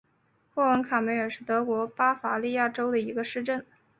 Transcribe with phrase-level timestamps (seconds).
[0.55, 3.63] 霍亨卡梅尔是德国巴伐利亚州的一个市镇。